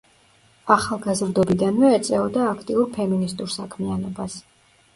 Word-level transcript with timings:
ახალგაზრდობიდანვე 0.75 1.93
ეწეოდა 1.99 2.49
აქტიურ 2.55 2.89
ფემინისტურ 2.99 3.55
საქმიანობას. 3.61 4.43